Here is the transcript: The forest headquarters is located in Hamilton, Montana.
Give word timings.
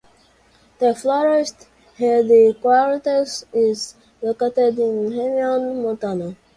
The 0.79 0.95
forest 0.95 1.67
headquarters 1.95 3.45
is 3.53 3.93
located 4.19 4.79
in 4.79 5.11
Hamilton, 5.11 5.83
Montana. 5.83 6.35